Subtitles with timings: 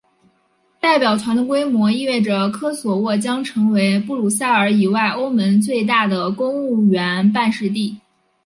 [0.79, 7.99] 代表团的规模意味着科索沃将成为布鲁塞尔以外欧盟最大的公务员办事地。